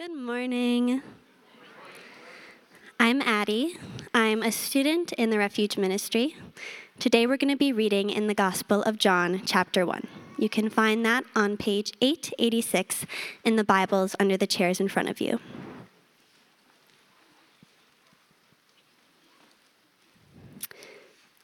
[0.00, 1.02] Good morning.
[2.98, 3.76] I'm Addie.
[4.14, 6.36] I'm a student in the Refuge Ministry.
[6.98, 10.06] Today we're going to be reading in the Gospel of John, chapter 1.
[10.38, 13.04] You can find that on page 886
[13.44, 15.38] in the Bibles under the chairs in front of you.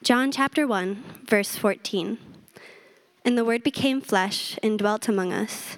[0.01, 2.17] John chapter 1, verse 14.
[3.23, 5.77] And the Word became flesh and dwelt among us,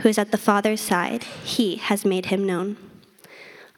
[0.00, 2.76] who is at the Father's side, he has made him known.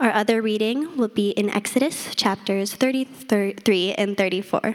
[0.00, 4.74] Our other reading will be in Exodus chapters 33 and 34.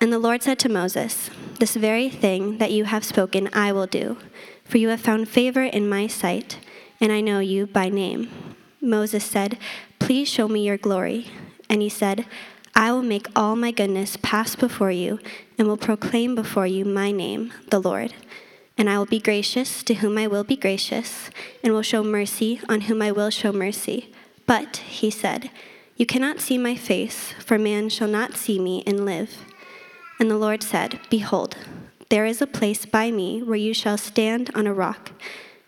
[0.00, 3.86] And the Lord said to Moses, This very thing that you have spoken I will
[3.86, 4.18] do,
[4.64, 6.58] for you have found favor in my sight,
[7.00, 8.30] and I know you by name.
[8.80, 9.58] Moses said,
[9.98, 11.28] Please show me your glory.
[11.70, 12.26] And he said,
[12.74, 15.20] I will make all my goodness pass before you,
[15.56, 18.12] and will proclaim before you my name, the Lord.
[18.76, 21.30] And I will be gracious to whom I will be gracious,
[21.62, 24.12] and will show mercy on whom I will show mercy.
[24.46, 25.50] But, he said,
[25.96, 29.38] You cannot see my face, for man shall not see me and live.
[30.18, 31.56] And the Lord said, Behold,
[32.08, 35.12] there is a place by me where you shall stand on a rock.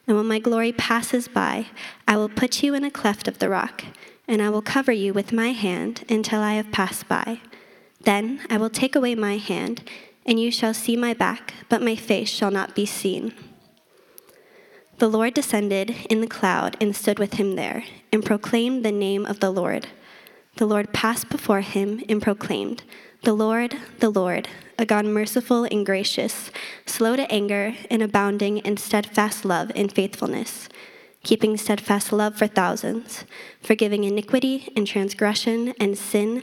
[0.07, 1.67] And when my glory passes by,
[2.07, 3.85] I will put you in a cleft of the rock,
[4.29, 7.41] and I will cover you with my hand until I have passed by.
[8.03, 9.83] Then I will take away my hand
[10.27, 13.33] and you shall see my back, but my face shall not be seen.
[14.99, 19.25] The Lord descended in the cloud and stood with him there, and proclaimed the name
[19.25, 19.89] of the Lord.
[20.57, 22.83] The Lord passed before him and proclaimed,
[23.23, 26.51] The Lord, the Lord, a God merciful and gracious,
[26.87, 30.69] slow to anger, and abounding in steadfast love and faithfulness,
[31.23, 33.25] keeping steadfast love for thousands,
[33.63, 36.43] forgiving iniquity and transgression and sin,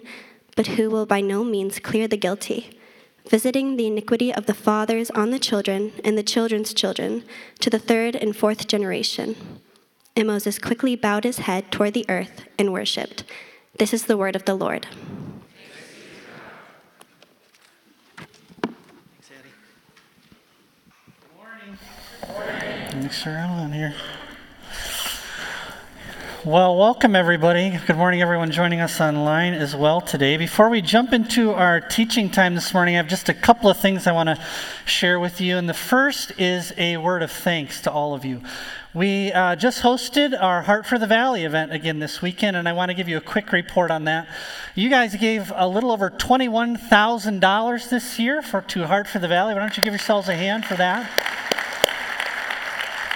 [0.56, 2.79] but who will by no means clear the guilty
[3.28, 7.23] visiting the iniquity of the fathers on the children and the children's children
[7.59, 9.35] to the third and fourth generation.
[10.16, 13.23] And Moses quickly bowed his head toward the earth and worshiped.
[13.78, 14.85] This is the word of the Lord.
[19.22, 19.53] Thanks.
[21.05, 21.78] Good morning.
[22.22, 23.03] Good morning.
[23.03, 23.95] Make on here.
[26.46, 27.80] Well, welcome everybody.
[27.88, 30.36] Good morning, everyone joining us online as well today.
[30.36, 33.78] Before we jump into our teaching time this morning, I have just a couple of
[33.78, 34.38] things I want to
[34.84, 35.56] share with you.
[35.56, 38.42] And the first is a word of thanks to all of you.
[38.94, 42.74] We uh, just hosted our Heart for the Valley event again this weekend, and I
[42.74, 44.28] want to give you a quick report on that.
[44.76, 49.53] You guys gave a little over $21,000 this year for, to Heart for the Valley.
[49.53, 51.33] Why don't you give yourselves a hand for that?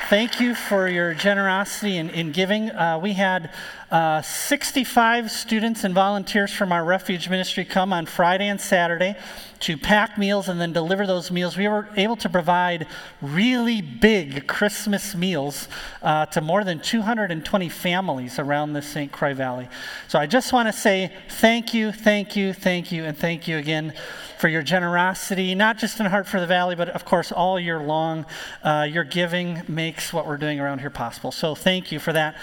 [0.09, 2.71] Thank you for your generosity in, in giving.
[2.71, 3.49] Uh, we had
[3.89, 9.15] uh, 65 students and volunteers from our refuge ministry come on Friday and Saturday
[9.61, 11.55] to pack meals and then deliver those meals.
[11.55, 12.85] We were able to provide
[13.21, 15.69] really big Christmas meals
[16.01, 19.11] uh, to more than 220 families around the St.
[19.11, 19.69] Croix Valley.
[20.09, 23.57] So I just want to say thank you, thank you, thank you, and thank you
[23.57, 23.93] again
[24.37, 27.79] for your generosity, not just in Heart for the Valley, but of course all year
[27.79, 28.25] long.
[28.63, 31.31] Uh, your giving makes what we're doing around here possible.
[31.31, 32.35] So thank you for that.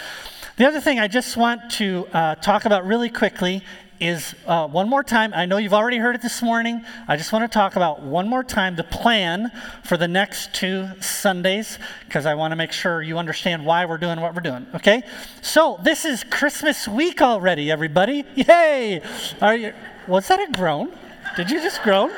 [0.57, 3.61] The other thing I just want to uh, talk about really quickly
[3.99, 5.33] is uh, one more time.
[5.33, 6.85] I know you've already heard it this morning.
[7.09, 9.51] I just want to talk about one more time the plan
[9.83, 13.97] for the next two Sundays because I want to make sure you understand why we're
[13.97, 14.65] doing what we're doing.
[14.75, 15.03] Okay?
[15.41, 18.23] So this is Christmas week already, everybody.
[18.35, 19.01] Yay!
[19.41, 19.73] Are you?
[20.07, 20.89] Was that a groan?
[21.35, 22.11] Did you just groan?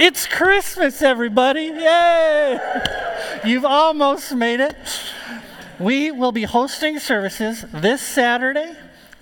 [0.00, 1.64] It's Christmas, everybody.
[1.64, 2.58] Yay!
[3.44, 4.74] You've almost made it.
[5.78, 8.76] We will be hosting services this Saturday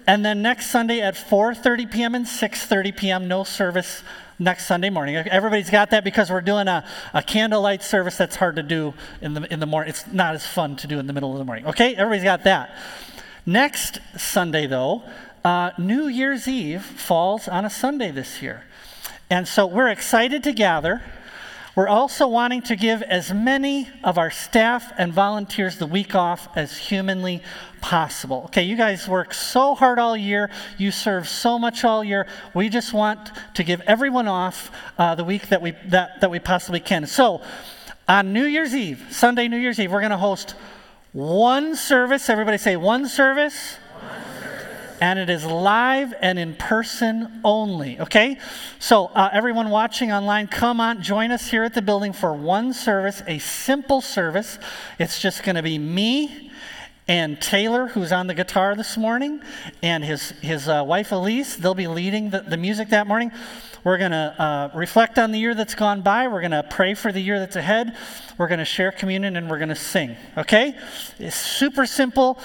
[0.07, 2.15] and then next Sunday at 4:30 p.m.
[2.15, 3.29] and 6:30 p.m.
[3.29, 4.03] no service
[4.39, 5.17] next Sunday morning.
[5.17, 9.35] Everybody's got that because we're doing a, a candlelight service that's hard to do in
[9.35, 9.91] the in the morning.
[9.91, 11.67] It's not as fun to do in the middle of the morning.
[11.67, 11.95] Okay?
[11.95, 12.77] Everybody's got that.
[13.47, 15.03] Next Sunday though,
[15.45, 18.65] uh, New Year's Eve falls on a Sunday this year.
[19.29, 21.03] And so we're excited to gather.
[21.81, 26.47] We're also wanting to give as many of our staff and volunteers the week off
[26.55, 27.43] as humanly
[27.81, 28.43] possible.
[28.49, 32.27] Okay, you guys work so hard all year, you serve so much all year.
[32.53, 36.39] We just want to give everyone off uh, the week that we, that, that we
[36.39, 37.07] possibly can.
[37.07, 37.41] So,
[38.07, 40.55] on New Year's Eve, Sunday, New Year's Eve, we're going to host
[41.13, 42.29] One service.
[42.29, 43.79] Everybody say one service.
[45.01, 47.99] And it is live and in person only.
[48.01, 48.39] Okay?
[48.79, 52.73] So, uh, everyone watching online, come on, join us here at the building for one
[52.73, 54.59] service, a simple service.
[54.99, 56.51] It's just going to be me
[57.11, 59.43] and Taylor, who's on the guitar this morning,
[59.83, 61.57] and his, his uh, wife Elise.
[61.57, 63.33] They'll be leading the, the music that morning.
[63.83, 66.29] We're going to uh, reflect on the year that's gone by.
[66.29, 67.97] We're going to pray for the year that's ahead.
[68.39, 70.17] We're going to share communion and we're going to sing.
[70.37, 70.77] Okay?
[71.19, 72.39] It's super simple.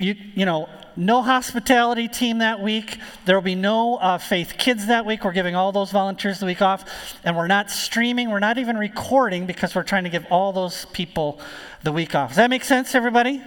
[0.00, 2.98] You, you know, no hospitality team that week.
[3.24, 5.24] There will be no uh, faith kids that week.
[5.24, 7.16] We're giving all those volunteers the week off.
[7.24, 10.86] And we're not streaming, we're not even recording because we're trying to give all those
[10.86, 11.40] people
[11.84, 12.30] the week off.
[12.30, 13.40] Does that make sense, everybody?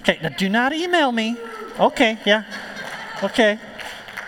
[0.00, 1.36] Okay, now do not email me.
[1.80, 2.44] Okay, yeah.
[3.20, 3.58] Okay.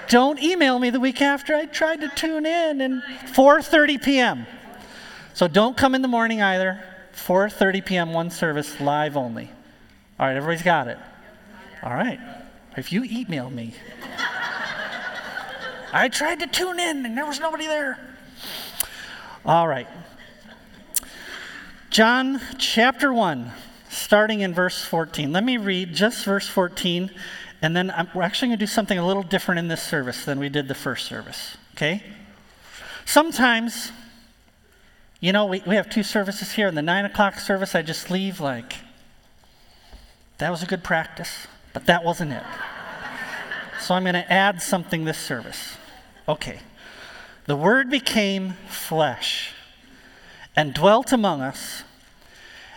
[0.08, 3.02] Don't email me the week after I tried to tune in and
[3.34, 4.46] 4:30 p.m.
[5.32, 6.82] So don't come in the morning either.
[7.14, 8.12] 4:30 p.m.
[8.12, 9.50] one service live only.
[10.18, 10.98] All right, everybody's got it.
[11.82, 12.18] All right.
[12.78, 13.74] If you email me,
[15.92, 17.98] I tried to tune in and there was nobody there.
[19.44, 19.88] All right.
[21.90, 23.50] John chapter 1,
[23.88, 25.32] starting in verse 14.
[25.32, 27.10] Let me read just verse 14,
[27.62, 30.24] and then I'm, we're actually going to do something a little different in this service
[30.24, 31.56] than we did the first service.
[31.74, 32.02] Okay?
[33.06, 33.90] Sometimes,
[35.18, 36.68] you know, we, we have two services here.
[36.68, 38.74] In the 9 o'clock service, I just leave like,
[40.36, 41.48] that was a good practice.
[41.78, 42.42] But that wasn't it.
[43.78, 45.76] So I'm going to add something this service.
[46.28, 46.58] Okay.
[47.46, 49.52] The Word became flesh
[50.56, 51.84] and dwelt among us,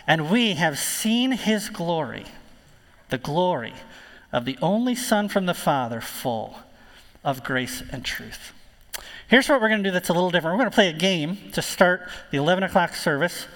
[0.06, 2.26] and we have seen his glory,
[3.10, 3.72] the glory
[4.30, 6.60] of the only Son from the Father, full
[7.24, 8.52] of grace and truth.
[9.26, 10.54] Here's what we're going to do that's a little different.
[10.56, 13.48] We're going to play a game to start the 11 o'clock service,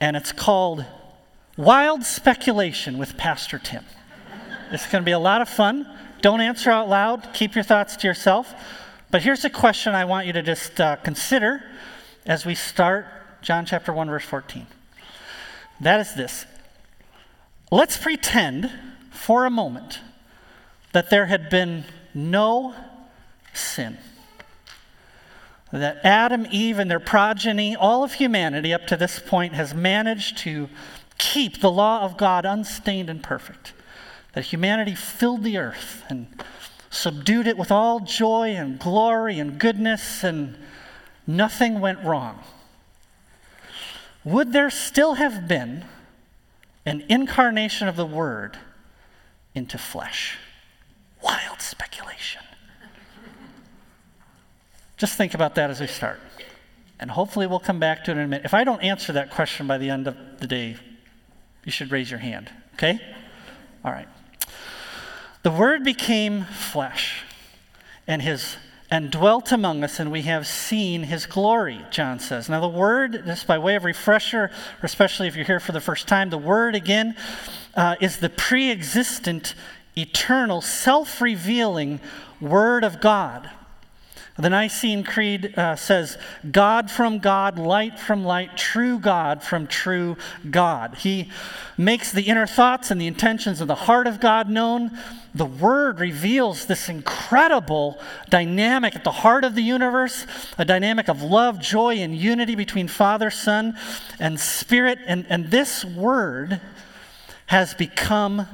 [0.00, 0.86] and it's called
[1.58, 3.84] Wild Speculation with Pastor Tim.
[4.72, 5.86] It's going to be a lot of fun.
[6.22, 8.54] Don't answer out loud, keep your thoughts to yourself.
[9.10, 11.62] But here's a question I want you to just uh, consider
[12.26, 13.06] as we start
[13.42, 14.66] John chapter 1, verse 14.
[15.80, 16.46] That is this
[17.72, 18.70] Let's pretend
[19.10, 20.00] for a moment
[20.92, 21.84] that there had been
[22.14, 22.74] no
[23.52, 23.98] sin.
[25.72, 30.38] That Adam, Eve, and their progeny, all of humanity up to this point, has managed
[30.38, 30.68] to
[31.16, 33.72] keep the law of God unstained and perfect
[34.32, 36.26] that humanity filled the earth and
[36.90, 40.56] subdued it with all joy and glory and goodness, and
[41.26, 42.40] nothing went wrong.
[44.24, 45.84] Would there still have been
[46.84, 48.58] an incarnation of the Word
[49.54, 50.36] into flesh?
[51.22, 52.42] Wild speculation.
[54.96, 56.20] Just think about that as we start.
[56.98, 58.44] And hopefully we'll come back to it in a minute.
[58.44, 60.76] If I don't answer that question by the end of the day,
[61.64, 63.00] you should raise your hand, okay?
[63.82, 64.08] All right.
[65.42, 67.24] The Word became flesh
[68.06, 68.56] and his
[68.90, 72.48] and dwelt among us, and we have seen his glory, John says.
[72.48, 74.50] Now, the word, just by way of refresher,
[74.82, 77.14] especially if you're here for the first time, the word again
[77.74, 79.54] uh, is the pre existent,
[79.96, 82.00] eternal, self revealing
[82.40, 83.48] word of God.
[84.40, 86.16] The Nicene Creed uh, says,
[86.50, 90.16] God from God, light from light, true God from true
[90.50, 90.94] God.
[90.96, 91.30] He
[91.76, 94.98] makes the inner thoughts and the intentions of the heart of God known.
[95.34, 100.26] The Word reveals this incredible dynamic at the heart of the universe
[100.58, 103.76] a dynamic of love, joy, and unity between Father, Son,
[104.18, 104.98] and Spirit.
[105.06, 106.60] And, and this Word
[107.46, 108.46] has become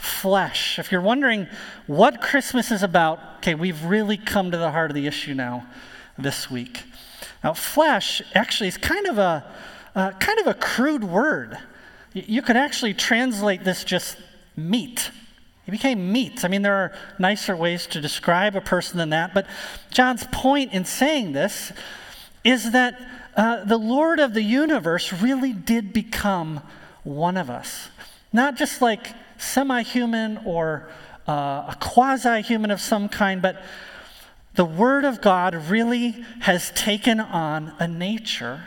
[0.00, 0.78] flesh.
[0.78, 1.46] If you're wondering
[1.86, 5.66] what Christmas is about, okay, we've really come to the heart of the issue now
[6.18, 6.82] this week.
[7.44, 9.44] Now, flesh actually is kind of a
[9.94, 11.58] uh, kind of a crude word.
[12.12, 14.16] You could actually translate this just
[14.56, 15.10] meat.
[15.64, 16.44] He became meat.
[16.44, 19.46] I mean, there are nicer ways to describe a person than that, but
[19.90, 21.72] John's point in saying this
[22.44, 23.00] is that
[23.36, 26.60] uh, the Lord of the universe really did become
[27.04, 27.88] one of us.
[28.32, 30.88] Not just like semi human or
[31.26, 33.62] uh, a quasi human of some kind, but
[34.54, 38.64] the Word of God really has taken on a nature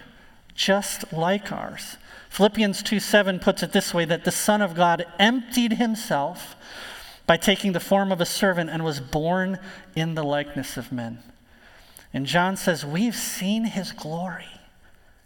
[0.56, 1.98] just like ours.
[2.30, 6.56] Philippians 2 7 puts it this way that the Son of God emptied himself
[7.27, 9.60] by taking the form of a servant and was born
[9.96, 11.20] in the likeness of men.
[12.13, 14.48] And John says, We've seen his glory.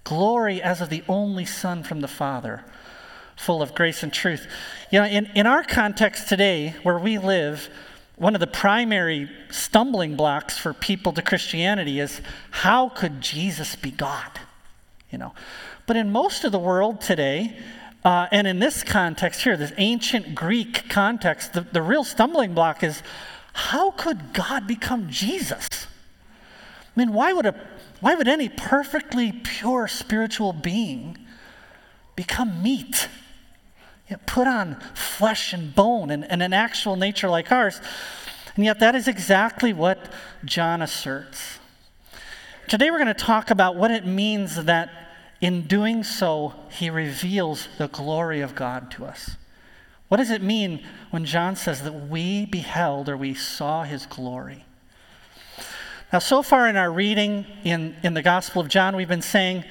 [0.03, 2.63] Glory as of the only Son from the Father,
[3.37, 4.45] full of grace and truth.
[4.91, 7.69] You know, in, in our context today, where we live,
[8.17, 13.91] one of the primary stumbling blocks for people to Christianity is how could Jesus be
[13.91, 14.39] God?
[15.09, 15.33] You know,
[15.85, 17.55] but in most of the world today,
[18.05, 22.81] Uh, and in this context here, this ancient Greek context, the, the real stumbling block
[22.83, 23.03] is
[23.51, 25.67] how could God become Jesus?
[26.95, 27.55] I mean, why would, a,
[27.99, 31.17] why would any perfectly pure spiritual being
[32.15, 33.09] become meat?
[34.09, 37.81] You know, put on flesh and bone and, and an actual nature like ours.
[38.55, 40.11] And yet, that is exactly what
[40.43, 41.59] John asserts.
[42.67, 44.89] Today, we're going to talk about what it means that
[45.39, 49.37] in doing so, he reveals the glory of God to us.
[50.07, 54.65] What does it mean when John says that we beheld or we saw his glory?
[56.11, 59.65] Now, so far in our reading in, in the Gospel of John, we've been saying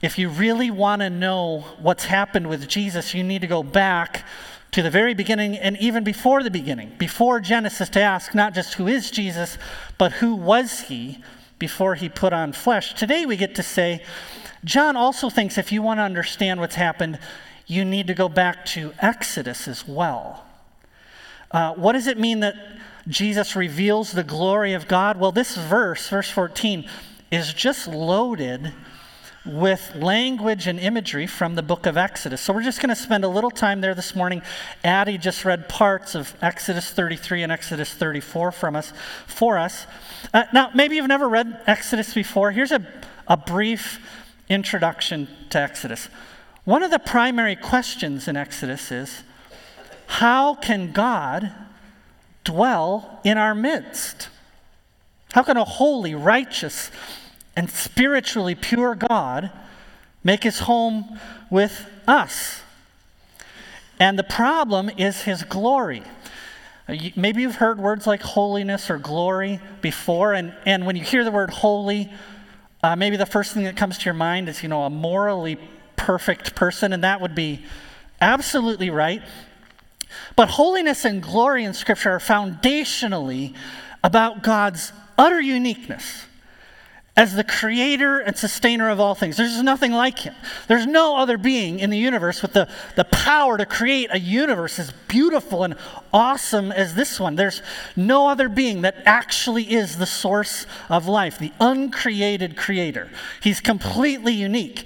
[0.00, 4.24] if you really want to know what's happened with Jesus, you need to go back
[4.70, 8.74] to the very beginning and even before the beginning, before Genesis, to ask not just
[8.74, 9.58] who is Jesus,
[9.96, 11.22] but who was he
[11.58, 12.94] before he put on flesh.
[12.94, 14.02] Today we get to say,
[14.64, 17.18] John also thinks if you want to understand what's happened,
[17.66, 20.44] you need to go back to Exodus as well.
[21.50, 22.54] Uh, what does it mean that
[23.08, 25.18] Jesus reveals the glory of God?
[25.18, 26.88] Well, this verse, verse 14,
[27.30, 28.72] is just loaded
[29.44, 32.40] with language and imagery from the book of Exodus.
[32.40, 34.42] So we're just going to spend a little time there this morning.
[34.84, 38.92] Addie just read parts of Exodus 33 and Exodus 34 from us
[39.26, 39.86] for us.
[40.34, 42.50] Uh, now, maybe you've never read Exodus before.
[42.50, 42.86] Here's a,
[43.26, 44.00] a brief
[44.48, 46.08] introduction to Exodus.
[46.64, 49.22] One of the primary questions in Exodus is
[50.06, 51.52] how can God
[52.44, 54.28] dwell in our midst?
[55.32, 56.90] How can a holy, righteous,
[57.58, 59.50] and spiritually pure God
[60.22, 61.18] make his home
[61.50, 62.60] with us?
[63.98, 66.04] And the problem is his glory.
[66.88, 71.24] Uh, maybe you've heard words like holiness or glory before, and, and when you hear
[71.24, 72.12] the word holy,
[72.84, 75.58] uh, maybe the first thing that comes to your mind is, you know, a morally
[75.96, 77.64] perfect person, and that would be
[78.20, 79.20] absolutely right.
[80.36, 83.56] But holiness and glory in Scripture are foundationally
[84.04, 86.27] about God's utter uniqueness
[87.18, 89.36] as the creator and sustainer of all things.
[89.36, 90.36] There's nothing like him.
[90.68, 94.78] There's no other being in the universe with the, the power to create a universe
[94.78, 95.74] as beautiful and
[96.12, 97.34] awesome as this one.
[97.34, 97.60] There's
[97.96, 103.10] no other being that actually is the source of life, the uncreated creator.
[103.42, 104.84] He's completely unique.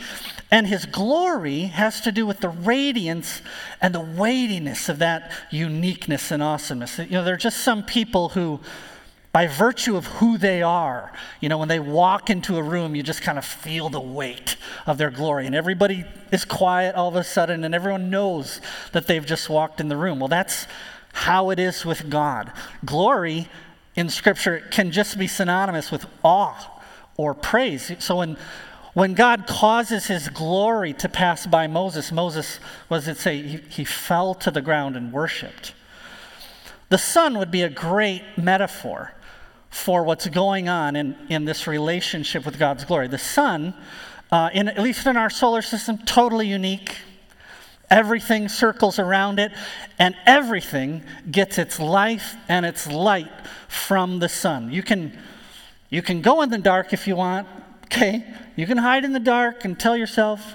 [0.50, 3.42] And his glory has to do with the radiance
[3.82, 6.98] and the weightiness of that uniqueness and awesomeness.
[6.98, 8.60] You know, there are just some people who,
[9.32, 11.10] by virtue of who they are,
[11.40, 14.56] you know, when they walk into a room, you just kind of feel the weight
[14.86, 15.46] of their glory.
[15.46, 18.60] And everybody is quiet all of a sudden, and everyone knows
[18.92, 20.18] that they've just walked in the room.
[20.18, 20.66] Well, that's
[21.14, 22.52] how it is with God.
[22.84, 23.48] Glory
[23.96, 26.80] in Scripture can just be synonymous with awe
[27.16, 27.90] or praise.
[28.00, 28.36] So when
[28.94, 32.58] when God causes his glory to pass by Moses, Moses,
[32.88, 33.40] what does it say?
[33.40, 35.72] He, he fell to the ground and worshiped.
[36.90, 39.14] The sun would be a great metaphor
[39.72, 43.08] for what's going on in, in this relationship with God's glory.
[43.08, 43.74] The sun,
[44.30, 46.94] uh, in, at least in our solar system, totally unique.
[47.90, 49.50] Everything circles around it,
[49.98, 53.32] and everything gets its life and its light
[53.66, 54.70] from the sun.
[54.70, 55.18] You can,
[55.90, 57.48] you can go in the dark if you want,
[57.92, 58.24] Okay?
[58.56, 60.54] You can hide in the dark and tell yourself,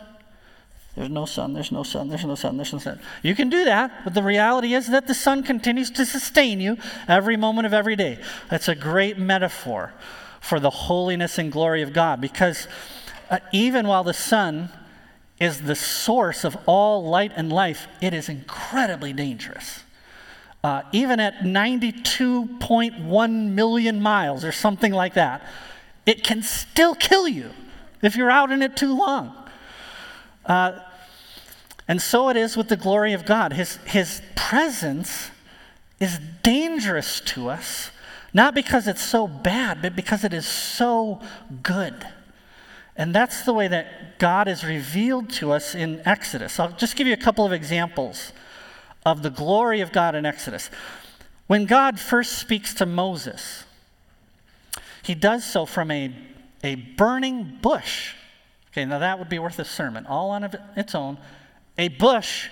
[0.97, 2.99] there's no sun, there's no sun, there's no sun, there's no sun.
[3.21, 6.75] You can do that, but the reality is that the sun continues to sustain you
[7.07, 8.17] every moment of every day.
[8.49, 9.93] That's a great metaphor
[10.41, 12.67] for the holiness and glory of God because
[13.29, 14.69] uh, even while the sun
[15.39, 19.83] is the source of all light and life, it is incredibly dangerous.
[20.63, 25.43] Uh, even at 92.1 million miles or something like that,
[26.07, 27.51] it can still kill you
[28.01, 29.43] if you're out in it too long.
[30.47, 30.79] Uh,
[31.87, 33.53] and so it is with the glory of God.
[33.53, 35.29] His, his presence
[35.99, 37.91] is dangerous to us,
[38.33, 41.21] not because it's so bad, but because it is so
[41.61, 42.05] good.
[42.95, 46.59] And that's the way that God is revealed to us in Exodus.
[46.59, 48.31] I'll just give you a couple of examples
[49.05, 50.69] of the glory of God in Exodus.
[51.45, 53.63] When God first speaks to Moses,
[55.03, 56.13] he does so from a,
[56.63, 58.15] a burning bush.
[58.77, 61.17] Okay, now that would be worth a sermon, all on its own.
[61.79, 62.47] A bush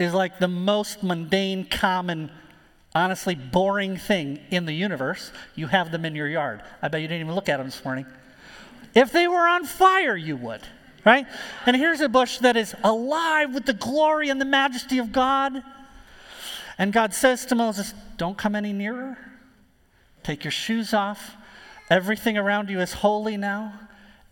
[0.00, 2.32] is like the most mundane, common,
[2.92, 5.30] honestly boring thing in the universe.
[5.54, 6.62] You have them in your yard.
[6.82, 8.04] I bet you didn't even look at them this morning.
[8.96, 10.62] If they were on fire, you would,
[11.06, 11.24] right?
[11.66, 15.62] And here's a bush that is alive with the glory and the majesty of God.
[16.78, 19.16] And God says to Moses, Don't come any nearer.
[20.24, 21.36] Take your shoes off.
[21.90, 23.72] Everything around you is holy now,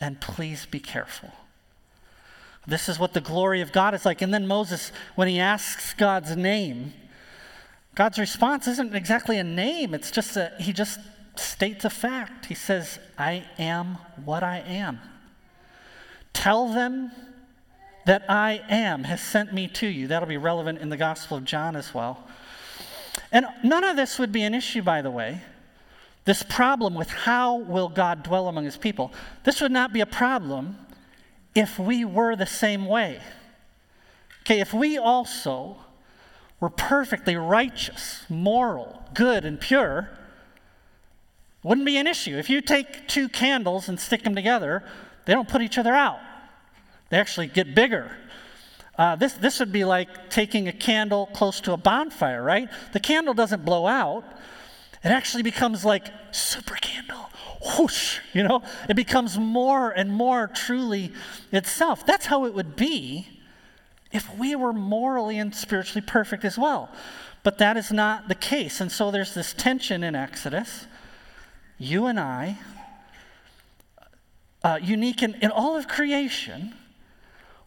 [0.01, 1.31] and please be careful.
[2.67, 4.23] This is what the glory of God is like.
[4.23, 6.93] And then Moses, when he asks God's name,
[7.95, 11.01] God's response isn't exactly a name, it's just a, he just
[11.37, 12.47] states a fact.
[12.47, 15.01] He says, I am what I am.
[16.33, 17.13] Tell them
[18.05, 20.07] that I am has sent me to you.
[20.07, 22.27] That'll be relevant in the Gospel of John as well.
[23.33, 25.41] And none of this would be an issue, by the way.
[26.27, 29.13] This problem with how will God dwell among his people,
[29.45, 30.77] this would not be a problem
[31.55, 33.21] if we were the same way.
[34.43, 35.77] Okay, if we also
[36.61, 40.11] were perfectly righteous, moral, good, and pure,
[41.63, 42.37] wouldn't be an issue.
[42.37, 44.83] If you take two candles and stick them together,
[45.27, 46.21] they don't put each other out,
[47.09, 48.11] they actually get bigger.
[48.99, 52.69] Uh, this, this would be like taking a candle close to a bonfire, right?
[52.93, 54.25] The candle doesn't blow out,
[55.07, 57.31] it actually becomes like super candle.
[57.79, 58.65] Whoosh, you know?
[58.89, 61.13] It becomes more and more truly
[61.53, 62.05] itself.
[62.05, 63.29] That's how it would be
[64.11, 66.91] if we were morally and spiritually perfect as well.
[67.45, 68.81] But that is not the case.
[68.81, 70.87] And so there's this tension in Exodus.
[71.79, 72.59] You and I,
[74.65, 76.75] uh, unique in, in all of creation,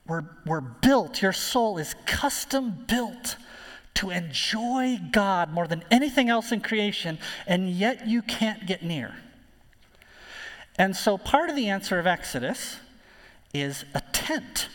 [0.06, 3.38] we're, we're built, your soul is custom built
[4.00, 9.16] to enjoy God more than anything else in creation, and yet you can't get near.
[10.78, 12.78] And so part of the answer of Exodus
[13.54, 14.70] is a tent.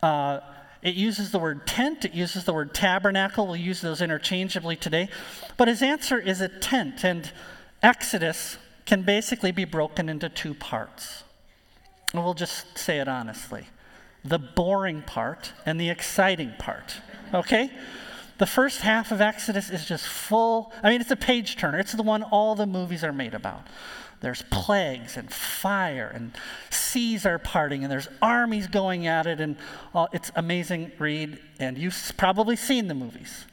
[0.00, 0.38] Uh,
[0.82, 3.46] it uses the word tent, it uses the word tabernacle.
[3.46, 5.08] We'll use those interchangeably today.
[5.56, 7.04] But his answer is a tent.
[7.04, 7.30] And
[7.82, 11.24] Exodus can basically be broken into two parts.
[12.12, 13.66] And we'll just say it honestly
[14.24, 17.00] the boring part and the exciting part.
[17.34, 17.72] Okay?
[18.42, 20.72] The first half of Exodus is just full.
[20.82, 21.78] I mean, it's a page turner.
[21.78, 23.68] It's the one all the movies are made about.
[24.20, 26.32] There's plagues and fire, and
[26.68, 29.54] seas are parting, and there's armies going at it, and
[29.94, 31.38] all, it's amazing read.
[31.60, 33.44] And you've probably seen the movies.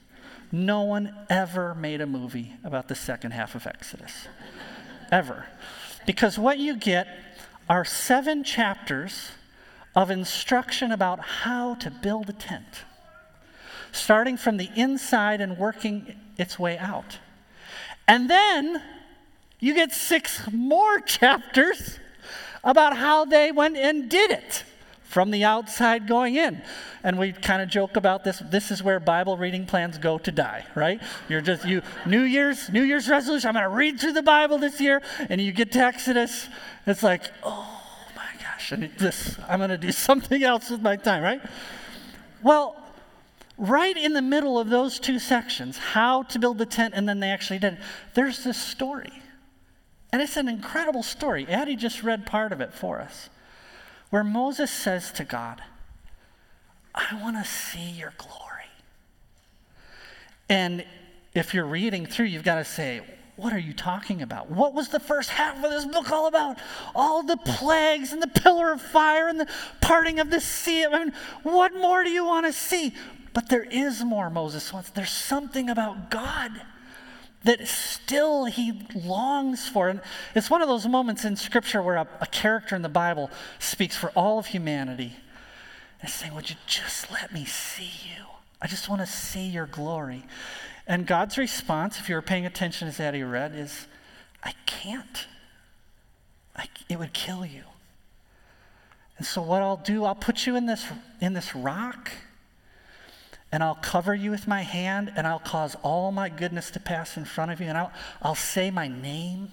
[0.51, 4.27] No one ever made a movie about the second half of Exodus.
[5.11, 5.45] ever.
[6.07, 7.07] Because what you get
[7.69, 9.33] are seven chapters
[9.95, 12.85] of instruction about how to build a tent,
[13.91, 17.19] starting from the inside and working its way out.
[18.07, 18.81] And then
[19.59, 21.99] you get six more chapters
[22.63, 24.63] about how they went and did it
[25.03, 26.61] from the outside going in.
[27.03, 28.39] And we kind of joke about this.
[28.39, 31.01] This is where Bible reading plans go to die, right?
[31.27, 33.47] You're just you New Year's New Year's resolution.
[33.47, 36.47] I'm going to read through the Bible this year, and you get to Exodus.
[36.85, 37.81] It's like, oh
[38.15, 41.41] my gosh, and this, I'm going to do something else with my time, right?
[42.43, 42.75] Well,
[43.59, 47.19] right in the middle of those two sections, how to build the tent, and then
[47.19, 47.77] they actually did,
[48.15, 49.11] there's this story.
[50.11, 51.45] And it's an incredible story.
[51.47, 53.29] Addie just read part of it for us,
[54.09, 55.61] where Moses says to God,
[56.95, 58.45] I want to see your glory.
[60.47, 60.83] And
[61.35, 63.01] if you're reading through, you've got to say,
[63.35, 64.49] what are you talking about?
[64.49, 66.57] What was the first half of this book all about?
[66.93, 69.47] All the plagues and the pillar of fire and the
[69.79, 70.85] parting of the sea.
[70.85, 72.93] I mean, what more do you want to see?
[73.33, 74.89] But there is more, Moses wants.
[74.89, 76.51] There's something about God
[77.43, 79.89] that still he longs for.
[79.89, 80.01] And
[80.35, 83.95] it's one of those moments in Scripture where a, a character in the Bible speaks
[83.95, 85.15] for all of humanity
[86.01, 88.25] and saying, Would you just let me see you?
[88.61, 90.25] I just want to see your glory.
[90.85, 93.87] And God's response, if you were paying attention as Addie read, is,
[94.43, 95.27] I can't.
[96.55, 97.63] I, it would kill you.
[99.17, 100.85] And so what I'll do, I'll put you in this,
[101.21, 102.11] in this rock,
[103.51, 107.17] and I'll cover you with my hand, and I'll cause all my goodness to pass
[107.17, 109.49] in front of you, and I'll, I'll say my name,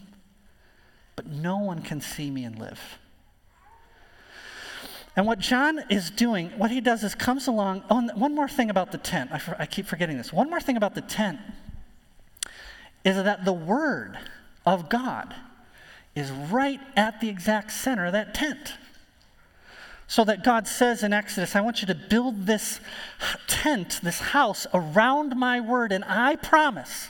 [1.15, 2.99] but no one can see me and live.
[5.17, 7.85] And what John is doing, what he does is comes along.
[7.89, 9.31] Oh, one more thing about the tent.
[9.33, 10.31] I, I keep forgetting this.
[10.31, 11.41] One more thing about the tent
[13.03, 14.19] is that the Word
[14.67, 15.35] of God
[16.15, 18.75] is right at the exact center of that tent.
[20.09, 22.81] So that God says in Exodus, I want you to build this
[23.49, 27.09] tent, this house around my word, and I promise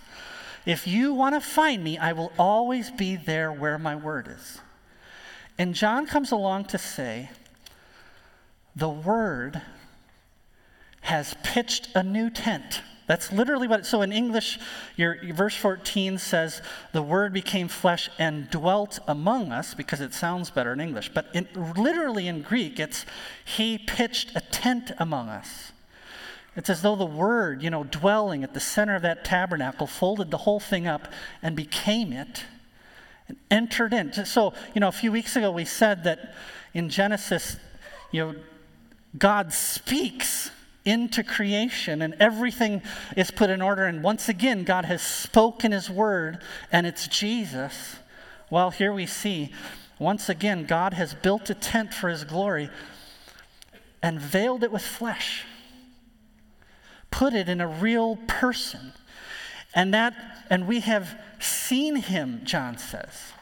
[0.64, 4.60] if you want to find me, I will always be there where my word is.
[5.58, 7.30] And John comes along to say,
[8.74, 9.62] the Word
[11.00, 12.82] has pitched a new tent.
[13.06, 14.58] That's literally what, so in English,
[14.96, 16.60] your, your, verse 14 says,
[16.92, 21.10] the Word became flesh and dwelt among us, because it sounds better in English.
[21.14, 23.06] But in, literally in Greek, it's,
[23.44, 25.70] He pitched a tent among us.
[26.56, 30.32] It's as though the Word, you know, dwelling at the center of that tabernacle, folded
[30.32, 31.06] the whole thing up
[31.42, 32.44] and became it
[33.28, 34.12] and entered in.
[34.24, 36.34] So, you know, a few weeks ago we said that
[36.74, 37.56] in Genesis,
[38.10, 38.34] you know,
[39.16, 40.50] God speaks
[40.86, 42.80] into creation and everything
[43.16, 43.84] is put in order.
[43.84, 46.38] And once again, God has spoken his word
[46.72, 47.96] and it's Jesus.
[48.48, 49.52] Well, here we see,
[49.98, 52.70] once again, God has built a tent for his glory
[54.02, 55.44] and veiled it with flesh,
[57.10, 58.92] put it in a real person.
[59.74, 60.14] And that,
[60.48, 63.32] and we have seen him, John says,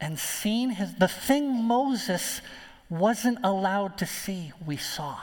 [0.00, 2.42] and seen his, the thing Moses
[2.90, 5.18] wasn't allowed to see, we saw.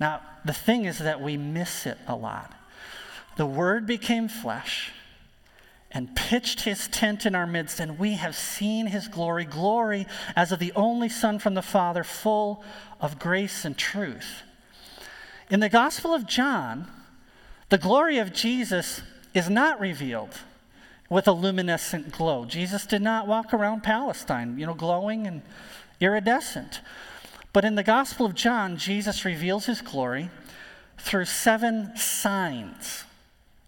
[0.00, 2.52] Now, the thing is that we miss it a lot.
[3.36, 4.90] The Word became flesh
[5.92, 10.52] and pitched his tent in our midst, and we have seen his glory glory as
[10.52, 12.64] of the only Son from the Father, full
[13.00, 14.42] of grace and truth.
[15.50, 16.86] In the Gospel of John,
[17.68, 19.02] the glory of Jesus
[19.34, 20.38] is not revealed
[21.08, 22.44] with a luminescent glow.
[22.44, 25.42] Jesus did not walk around Palestine, you know, glowing and
[26.00, 26.80] iridescent.
[27.52, 30.30] But in the Gospel of John, Jesus reveals his glory
[30.98, 33.04] through seven signs.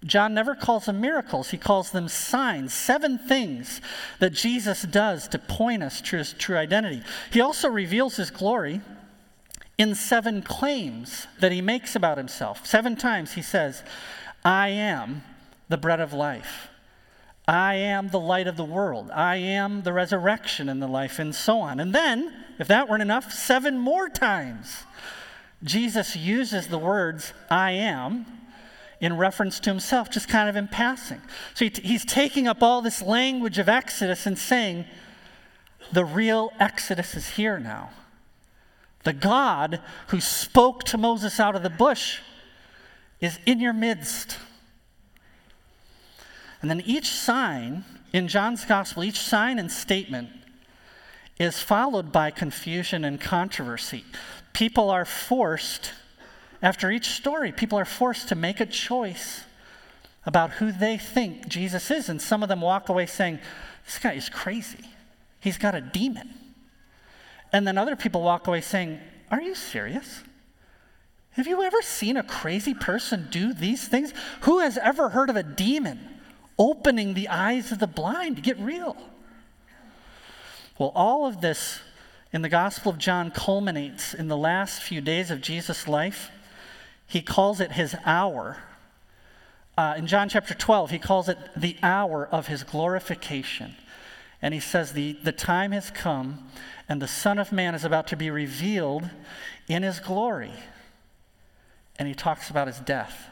[0.05, 3.81] John never calls them miracles, he calls them signs, seven things
[4.19, 7.03] that Jesus does to point us to his true identity.
[7.31, 8.81] He also reveals his glory
[9.79, 12.67] in seven claims that he makes about himself.
[12.67, 13.85] Seven times he says,
[14.45, 15.23] I am
[15.69, 16.69] the bread of life.
[17.47, 19.11] I am the light of the world.
[19.11, 21.81] I am the resurrection and the life, and so on.
[21.81, 24.85] And then, if that weren't enough, seven more times,
[25.65, 28.27] Jesus uses the words, I am,
[29.01, 31.21] in reference to himself, just kind of in passing.
[31.55, 34.85] So he's taking up all this language of Exodus and saying,
[35.93, 37.91] the real Exodus is here now.
[39.03, 42.21] The God who spoke to Moses out of the bush
[43.21, 44.39] is in your midst.
[46.63, 50.31] And then each sign in John's gospel, each sign and statement
[51.39, 54.05] is followed by confusion and controversy.
[54.53, 55.93] People are forced,
[56.63, 59.45] after each story, people are forced to make a choice
[60.25, 62.09] about who they think Jesus is.
[62.09, 63.41] And some of them walk away saying,
[63.85, 64.85] This guy is crazy.
[65.41, 66.33] He's got a demon.
[67.53, 70.23] And then other people walk away saying, Are you serious?
[71.33, 74.13] Have you ever seen a crazy person do these things?
[74.43, 76.12] Who has ever heard of a demon
[76.59, 78.97] opening the eyes of the blind to get real.
[80.79, 81.81] Well, all of this
[82.33, 86.31] in the Gospel of John culminates in the last few days of Jesus' life.
[87.07, 88.59] He calls it his hour.
[89.77, 93.75] Uh, in John chapter 12, he calls it the hour of his glorification.
[94.41, 96.49] And he says, the, the time has come,
[96.89, 99.09] and the Son of Man is about to be revealed
[99.69, 100.53] in his glory.
[101.99, 103.29] And he talks about his death.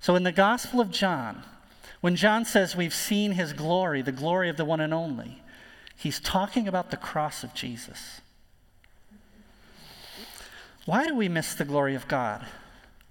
[0.00, 1.42] So in the Gospel of John,
[2.06, 5.42] when John says we've seen his glory, the glory of the one and only,
[5.96, 8.20] he's talking about the cross of Jesus.
[10.84, 12.46] Why do we miss the glory of God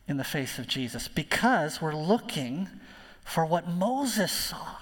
[0.08, 1.10] in the face of Jesus?
[1.10, 2.70] Because we're looking
[3.26, 4.78] for what Moses saw.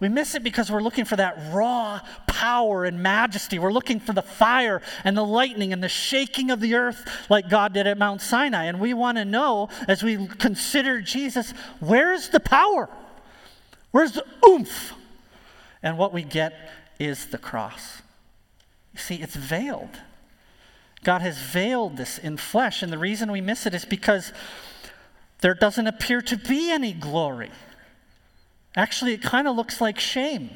[0.00, 3.58] We miss it because we're looking for that raw power and majesty.
[3.58, 7.48] We're looking for the fire and the lightning and the shaking of the earth like
[7.48, 8.64] God did at Mount Sinai.
[8.64, 12.88] And we want to know, as we consider Jesus, where's the power?
[13.92, 14.94] Where's the oomph?
[15.82, 16.52] And what we get
[16.98, 18.02] is the cross.
[18.92, 20.00] You see, it's veiled.
[21.04, 22.82] God has veiled this in flesh.
[22.82, 24.32] And the reason we miss it is because
[25.40, 27.50] there doesn't appear to be any glory.
[28.76, 30.50] Actually, it kind of looks like shame.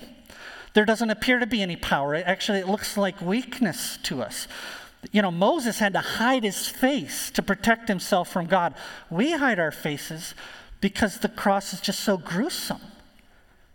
[0.75, 2.15] There doesn't appear to be any power.
[2.15, 4.49] Actually, it looks like weakness to us.
[5.13, 8.75] You know, Moses had to hide his face to protect himself from God.
[9.11, 10.35] We hide our faces
[10.81, 12.81] because the cross is just so gruesome.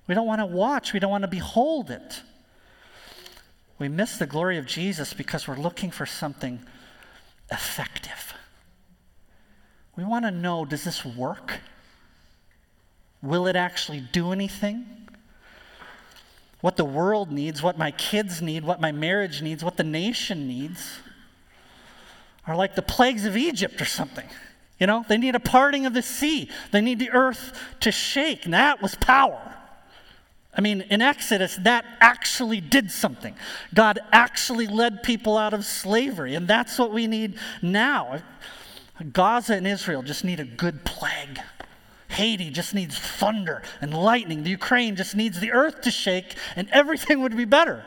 [0.07, 2.21] We don't want to watch, we don't want to behold it.
[3.79, 6.59] We miss the glory of Jesus because we're looking for something
[7.51, 8.33] effective.
[9.95, 11.59] We want to know does this work?
[13.23, 14.85] Will it actually do anything?
[16.61, 20.47] What the world needs, what my kids need, what my marriage needs, what the nation
[20.47, 20.99] needs
[22.45, 24.27] are like the plagues of Egypt or something.
[24.79, 28.45] You know, they need a parting of the sea, they need the earth to shake,
[28.45, 29.39] and that was power.
[30.55, 33.35] I mean, in Exodus, that actually did something.
[33.73, 38.21] God actually led people out of slavery, and that's what we need now.
[39.13, 41.39] Gaza and Israel just need a good plague.
[42.13, 44.43] Haiti just needs thunder and lightning.
[44.43, 47.83] The Ukraine just needs the earth to shake, and everything would be better.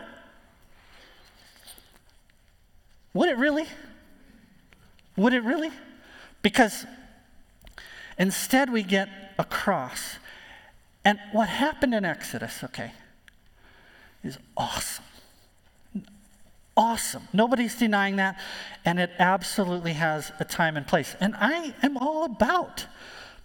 [3.15, 3.67] Would it really?
[5.17, 5.71] Would it really?
[6.43, 6.85] Because
[8.19, 9.09] instead we get
[9.39, 10.17] a cross.
[11.05, 12.93] And what happened in Exodus, okay,
[14.23, 15.05] is awesome.
[16.77, 17.29] awesome.
[17.33, 18.39] Nobody's denying that.
[18.85, 21.17] And it absolutely has a time and place.
[21.21, 22.87] And I am all about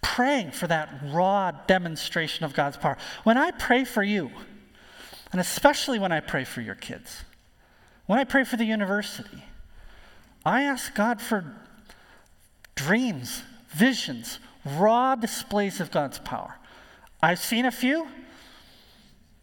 [0.02, 2.98] praying for that raw demonstration of God's power.
[3.22, 4.30] When I pray for you,
[5.30, 7.24] and especially when I pray for your kids,
[8.06, 9.42] when I pray for the university,
[10.44, 11.44] I ask God for
[12.74, 16.58] dreams, visions, raw displays of God's power.
[17.22, 18.06] I've seen a few.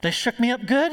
[0.02, 0.92] They shook me up good.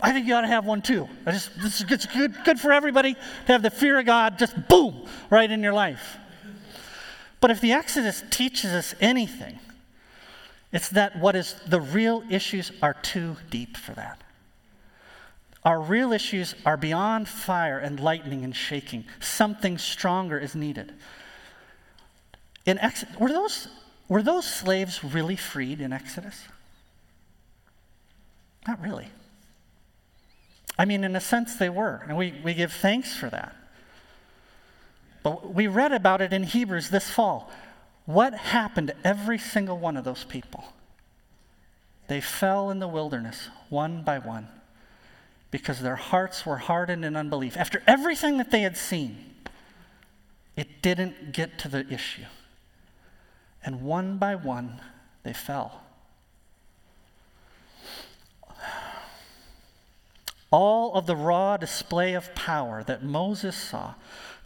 [0.00, 1.08] I think you ought to have one too.
[1.26, 4.56] I just this is good, good for everybody to have the fear of God just
[4.68, 6.16] boom right in your life.
[7.40, 9.58] But if the Exodus teaches us anything,
[10.72, 14.22] it's that what is the real issues are too deep for that.
[15.64, 19.04] Our real issues are beyond fire and lightning and shaking.
[19.20, 20.92] Something stronger is needed.
[22.66, 23.68] In Exodus, were those,
[24.08, 26.44] were those slaves really freed in Exodus?
[28.66, 29.08] Not really.
[30.78, 33.54] I mean, in a sense, they were, and we, we give thanks for that.
[35.22, 37.50] But we read about it in Hebrews this fall.
[38.06, 40.64] What happened to every single one of those people?
[42.08, 44.48] They fell in the wilderness one by one
[45.50, 47.56] because their hearts were hardened in unbelief.
[47.56, 49.16] After everything that they had seen,
[50.56, 52.24] it didn't get to the issue.
[53.64, 54.80] And one by one,
[55.22, 55.82] they fell.
[60.50, 63.94] All of the raw display of power that Moses saw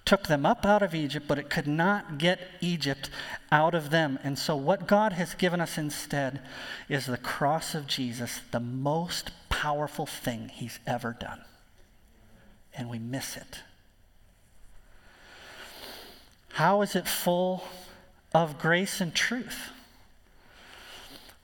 [0.04, 3.08] took them up out of Egypt, but it could not get Egypt
[3.50, 4.18] out of them.
[4.22, 6.40] And so, what God has given us instead
[6.88, 11.40] is the cross of Jesus, the most powerful thing he's ever done.
[12.76, 13.60] And we miss it.
[16.54, 17.64] How is it full
[18.34, 19.70] of grace and truth?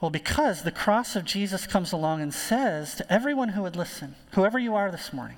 [0.00, 4.14] Well, because the cross of Jesus comes along and says to everyone who would listen,
[4.32, 5.36] whoever you are this morning,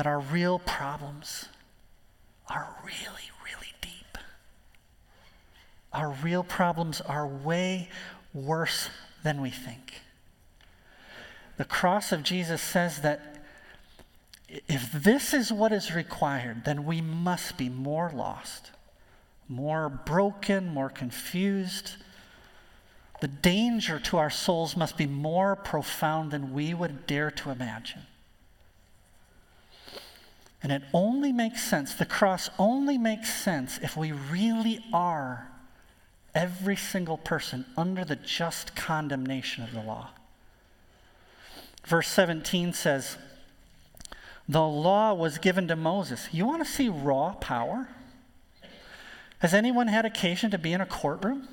[0.00, 1.44] that our real problems
[2.48, 4.16] are really, really deep.
[5.92, 7.90] Our real problems are way
[8.32, 8.88] worse
[9.22, 10.00] than we think.
[11.58, 13.44] The cross of Jesus says that
[14.48, 18.70] if this is what is required, then we must be more lost,
[19.50, 21.96] more broken, more confused
[23.20, 28.00] the danger to our souls must be more profound than we would dare to imagine.
[30.62, 35.48] And it only makes sense, the cross only makes sense if we really are
[36.34, 40.10] every single person under the just condemnation of the law.
[41.86, 43.16] Verse 17 says,
[44.48, 46.28] The law was given to Moses.
[46.30, 47.88] You want to see raw power?
[49.38, 51.48] Has anyone had occasion to be in a courtroom?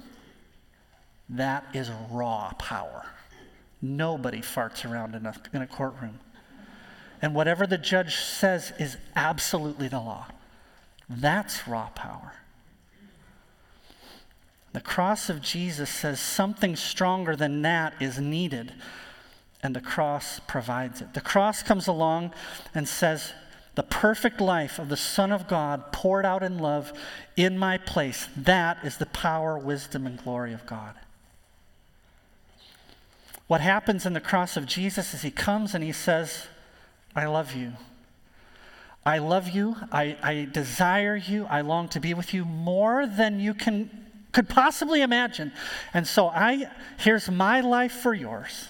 [1.29, 3.05] That is raw power.
[3.81, 6.19] Nobody farts around in a, in a courtroom.
[7.21, 10.27] And whatever the judge says is absolutely the law.
[11.09, 12.33] That's raw power.
[14.73, 18.73] The cross of Jesus says something stronger than that is needed,
[19.63, 21.13] and the cross provides it.
[21.13, 22.33] The cross comes along
[22.75, 23.33] and says,
[23.73, 26.93] The perfect life of the Son of God poured out in love
[27.35, 28.27] in my place.
[28.35, 30.93] That is the power, wisdom, and glory of God.
[33.47, 36.47] What happens in the cross of Jesus is he comes and he says,
[37.17, 37.73] I love you.
[39.03, 39.75] I love you.
[39.91, 41.47] I, I desire you.
[41.49, 43.89] I long to be with you more than you can
[44.33, 45.51] could possibly imagine.
[45.95, 48.69] And so I here's my life for yours.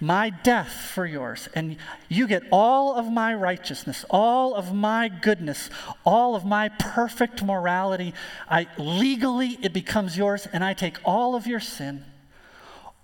[0.00, 1.50] My death for yours.
[1.54, 1.76] And
[2.08, 5.68] you get all of my righteousness, all of my goodness,
[6.06, 8.14] all of my perfect morality.
[8.48, 12.04] I legally it becomes yours and I take all of your sin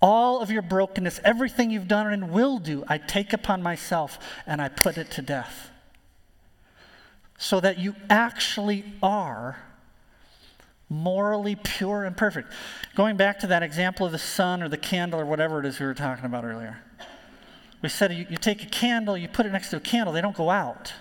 [0.02, 4.60] all of your brokenness, everything you've done and will do, I take upon myself and
[4.60, 5.70] I put it to death.
[7.38, 9.58] So that you actually are
[10.88, 12.52] morally pure and perfect.
[12.96, 15.78] Going back to that example of the sun or the candle or whatever it is
[15.78, 16.78] we were talking about earlier.
[17.82, 20.20] We said you, you take a candle, you put it next to a candle, they
[20.20, 20.92] don't go out.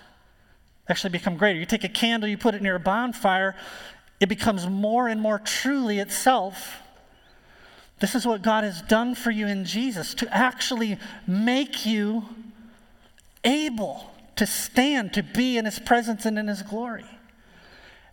[0.88, 1.60] Actually become greater.
[1.60, 3.56] You take a candle, you put it near a bonfire,
[4.20, 6.82] it becomes more and more truly itself
[8.00, 12.24] this is what God has done for you in Jesus to actually make you
[13.44, 17.06] able to stand, to be in His presence and in His glory.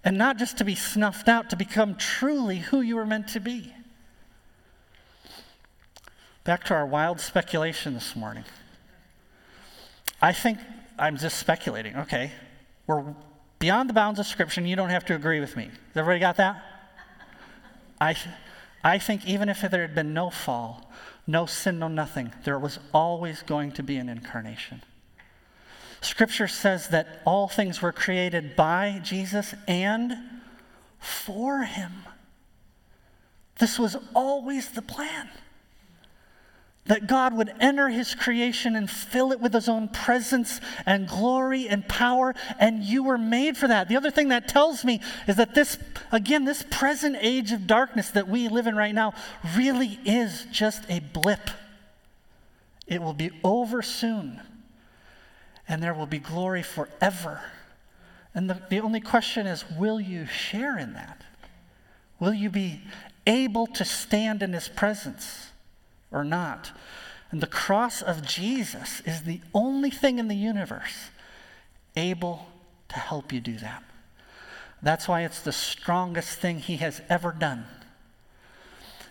[0.05, 3.41] And not just to be snuffed out, to become truly who you were meant to
[3.41, 3.73] be.
[6.45, 8.45] Back to our wild speculation this morning.
[10.23, 10.59] I think
[10.99, 11.97] I'm just speculating.
[11.97, 12.33] Okay,
[12.87, 13.05] we're
[13.59, 15.65] beyond the bounds of Scripture, and you don't have to agree with me.
[15.65, 16.63] Has everybody got that?
[18.01, 18.17] I.
[18.85, 20.91] I think even if there had been no fall,
[21.27, 24.83] no sin, no nothing, there was always going to be an incarnation.
[26.01, 30.17] Scripture says that all things were created by Jesus and
[31.01, 31.93] for him.
[33.59, 35.29] This was always the plan.
[36.87, 41.69] That God would enter his creation and fill it with his own presence and glory
[41.69, 43.89] and power, and you were made for that.
[43.89, 45.79] The other thing that tells me is that this,
[46.13, 49.15] again, this present age of darkness that we live in right now
[49.57, 51.51] really is just a blip.
[52.87, 54.41] It will be over soon,
[55.69, 57.41] and there will be glory forever.
[58.33, 61.25] And the, the only question is will you share in that?
[62.21, 62.81] Will you be
[63.27, 65.49] able to stand in his presence
[66.11, 66.73] or not?
[67.31, 71.11] And the cross of Jesus is the only thing in the universe
[71.97, 72.47] able
[72.89, 73.83] to help you do that.
[74.83, 77.65] That's why it's the strongest thing he has ever done.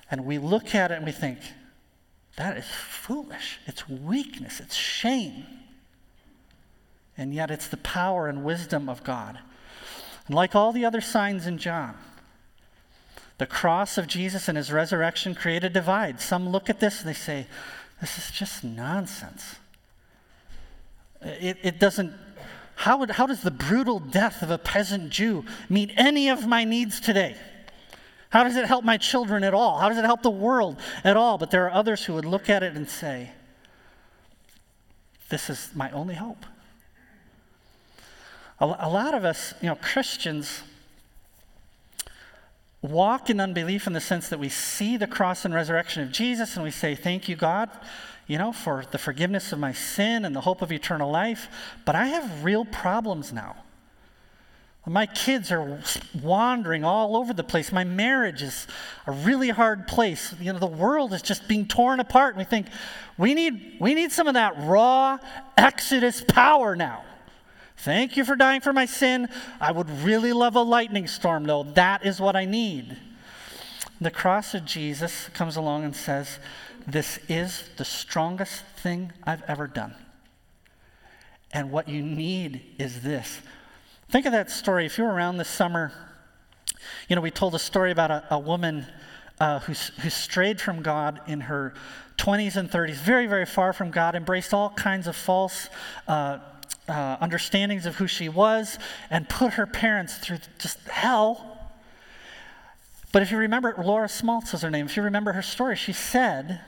[0.10, 1.40] And we look at it and we think,
[2.38, 3.60] that is foolish.
[3.66, 4.60] It's weakness.
[4.60, 5.46] It's shame.
[7.18, 9.40] And yet it's the power and wisdom of God.
[10.28, 11.96] And like all the other signs in John,
[13.38, 16.22] the cross of Jesus and his resurrection create a divide.
[16.22, 17.48] Some look at this and they say,
[18.02, 19.56] this is just nonsense.
[21.22, 22.14] It, it doesn't,
[22.76, 26.64] how, would, how does the brutal death of a peasant Jew meet any of my
[26.64, 27.36] needs today?
[28.30, 29.80] How does it help my children at all?
[29.80, 31.38] How does it help the world at all?
[31.38, 33.32] But there are others who would look at it and say,
[35.30, 36.46] This is my only hope.
[38.60, 40.64] A, a lot of us, you know, Christians,
[42.86, 46.56] walk in unbelief in the sense that we see the cross and resurrection of Jesus
[46.56, 47.70] and we say, Thank you, God,
[48.28, 51.48] you know, for the forgiveness of my sin and the hope of eternal life.
[51.86, 53.58] But I have real problems now.
[54.88, 55.80] My kids are
[56.22, 57.72] wandering all over the place.
[57.72, 58.68] My marriage is
[59.08, 60.36] a really hard place.
[60.40, 62.36] You know, the world is just being torn apart.
[62.36, 62.68] And we think,
[63.18, 65.18] we need, we need some of that raw
[65.58, 67.04] Exodus power now.
[67.78, 69.30] Thank you for dying for my sin.
[69.60, 71.64] I would really love a lightning storm, though.
[71.64, 72.98] That is what I need.
[74.02, 76.40] The cross of Jesus comes along and says,
[76.88, 79.94] This is the strongest thing I've ever done.
[81.54, 83.40] And what you need is this
[84.10, 84.86] Think of that story.
[84.86, 85.92] If you were around this summer,
[87.08, 88.86] you know, we told a story about a, a woman
[89.40, 91.74] uh, who, who strayed from God in her
[92.18, 95.70] 20s and 30s, very, very far from God, embraced all kinds of false
[96.08, 96.40] uh,
[96.88, 98.78] uh, understandings of who she was,
[99.10, 101.52] and put her parents through just hell.
[103.12, 104.86] But if you remember, Laura Smaltz is her name.
[104.86, 106.62] If you remember her story, she said,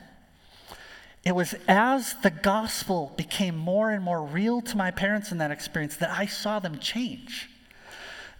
[1.25, 5.51] it was as the gospel became more and more real to my parents in that
[5.51, 7.49] experience that I saw them change.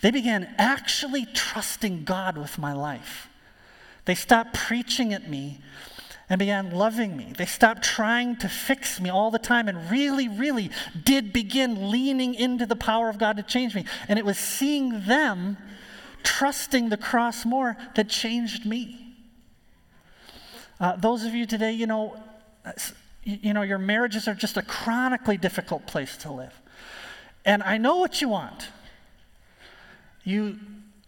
[0.01, 3.27] They began actually trusting God with my life.
[4.05, 5.59] They stopped preaching at me
[6.29, 7.33] and began loving me.
[7.37, 10.71] They stopped trying to fix me all the time and really, really
[11.03, 13.85] did begin leaning into the power of God to change me.
[14.09, 15.57] And it was seeing them
[16.23, 19.15] trusting the cross more that changed me.
[20.79, 22.17] Uh, those of you today, you know,
[23.23, 26.53] you know, your marriages are just a chronically difficult place to live.
[27.45, 28.69] And I know what you want.
[30.23, 30.59] You,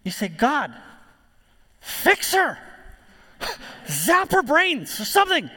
[0.04, 0.74] you say, God,
[1.82, 2.58] fix her,
[3.90, 5.50] zap her brains or something.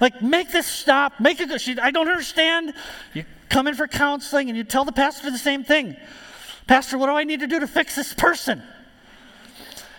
[0.00, 1.58] Like, make this stop, make it go.
[1.58, 2.72] She, I don't understand.
[3.12, 5.96] You come in for counseling and you tell the pastor the same thing
[6.66, 8.62] Pastor, what do I need to do to fix this person?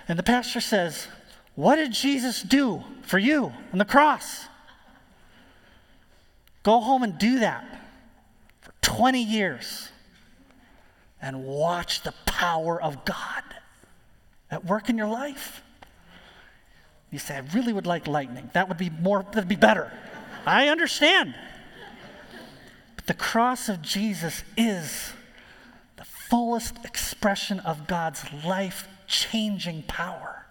[0.08, 1.08] And the pastor says,
[1.56, 4.46] What did Jesus do for you on the cross?
[6.64, 7.66] Go home and do that
[8.62, 9.90] for 20 years
[11.22, 13.44] and watch the power of God
[14.50, 15.62] at work in your life.
[17.12, 18.50] You say, I really would like lightning.
[18.54, 19.92] That would be more, that'd be better.
[20.46, 21.36] I understand.
[22.96, 25.12] But the cross of Jesus is
[25.98, 30.46] the fullest expression of God's life changing power.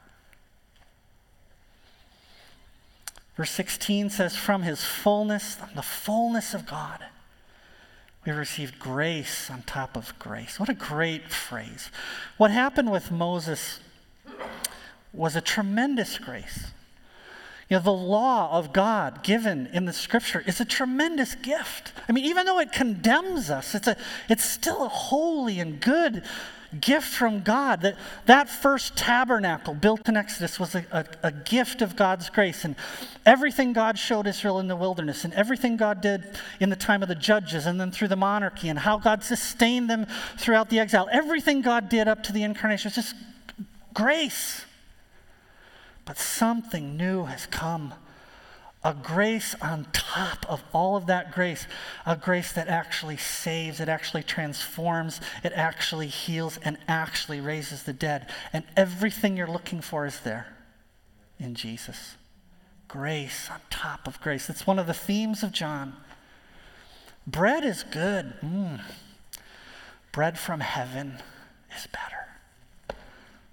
[3.36, 7.02] Verse 16 says, From his fullness, the fullness of God,
[8.26, 10.60] we received grace on top of grace.
[10.60, 11.90] What a great phrase.
[12.36, 13.80] What happened with Moses
[15.12, 16.68] was a tremendous grace.
[17.68, 21.92] You know, the law of God given in the scripture is a tremendous gift.
[22.08, 23.96] I mean, even though it condemns us, it's, a,
[24.28, 26.24] it's still a holy and good
[26.80, 27.82] gift from God.
[27.82, 27.96] That,
[28.26, 32.64] that first tabernacle built in Exodus was a, a, a, gift of God's grace.
[32.64, 32.74] And
[33.24, 36.24] everything God showed Israel in the wilderness, and everything God did
[36.58, 39.88] in the time of the judges, and then through the monarchy, and how God sustained
[39.88, 40.06] them
[40.38, 43.14] throughout the exile, everything God did up to the incarnation was just
[43.94, 44.64] grace.
[46.10, 47.94] But something new has come
[48.82, 51.68] a grace on top of all of that grace,
[52.04, 57.92] a grace that actually saves, it actually transforms, it actually heals, and actually raises the
[57.92, 58.28] dead.
[58.52, 60.48] And everything you're looking for is there
[61.38, 62.16] in Jesus.
[62.88, 64.50] Grace on top of grace.
[64.50, 65.94] It's one of the themes of John.
[67.24, 68.34] Bread is good.
[68.42, 68.80] Mm.
[70.10, 71.22] Bread from heaven
[71.76, 72.96] is better.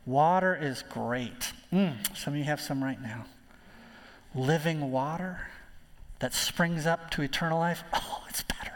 [0.08, 1.52] Water is great.
[1.72, 2.16] Mm.
[2.18, 3.26] Some of you have some right now
[4.36, 5.48] living water
[6.20, 8.74] that springs up to eternal life, oh, it's better.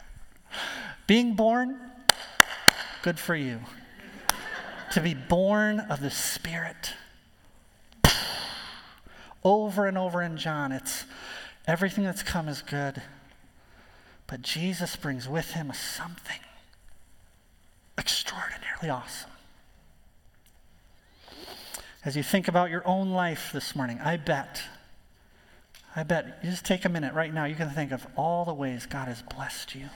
[1.08, 1.80] Being born,
[3.02, 3.60] good for you.
[4.92, 6.94] to be born of the Spirit.
[9.44, 11.06] Over and over in John, it's
[11.66, 13.02] everything that's come is good.
[14.28, 16.40] But Jesus brings with him something
[17.98, 19.32] extraordinarily awesome.
[22.04, 24.64] As you think about your own life this morning, I bet
[25.96, 27.46] I bet you just take a minute right now.
[27.46, 29.90] You can think of all the ways God has blessed you,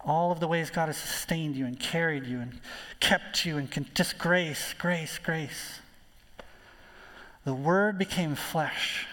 [0.00, 2.58] all of the ways God has sustained you and carried you and
[2.98, 5.80] kept you and can, just grace, grace, grace.
[7.44, 9.06] The Word became flesh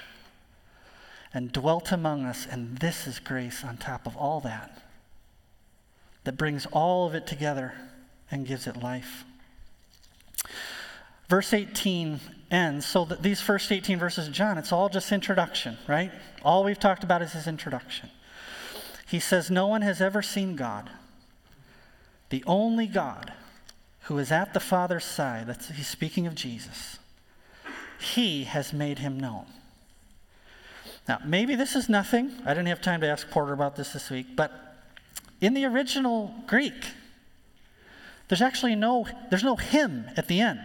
[1.34, 4.82] and dwelt among us, and this is grace on top of all that
[6.24, 7.74] that brings all of it together
[8.32, 9.26] and gives it life.
[11.28, 12.20] Verse 18
[12.52, 12.86] ends.
[12.86, 16.12] So that these first 18 verses of John, it's all just introduction, right?
[16.44, 18.10] All we've talked about is his introduction.
[19.08, 20.90] He says, No one has ever seen God.
[22.30, 23.34] The only God
[24.04, 27.00] who is at the Father's side, that's, he's speaking of Jesus,
[28.00, 29.46] he has made him known.
[31.08, 32.32] Now, maybe this is nothing.
[32.46, 34.52] I didn't have time to ask Porter about this this week, but
[35.40, 36.86] in the original Greek,
[38.28, 40.62] there's actually no, there's no him at the end.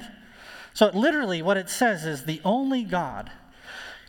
[0.72, 3.30] So, literally, what it says is the only God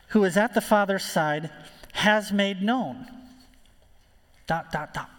[0.09, 1.49] who is at the Father's side
[1.93, 3.07] has made known.
[4.47, 5.09] Dot, dot, dot.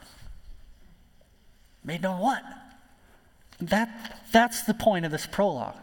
[1.85, 2.43] Made known what?
[3.61, 5.77] That, that's the point of this prologue.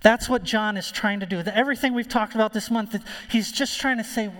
[0.00, 1.40] That's what John is trying to do.
[1.40, 2.96] Everything we've talked about this month,
[3.28, 4.30] he's just trying to say